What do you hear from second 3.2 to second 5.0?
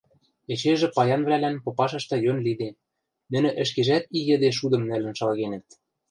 нӹнӹ ӹшкежӓт и йӹде шудым